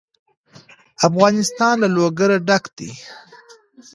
افغانستان 1.07 1.73
له 1.83 1.87
لوگر 1.95 2.29
ډک 2.47 2.63
دی. 2.77 2.91